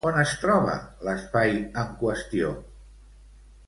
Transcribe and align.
On 0.09 0.15
es 0.19 0.31
troba 0.45 0.77
l'espai 1.09 1.53
en 1.83 1.95
qüestió? 2.01 2.53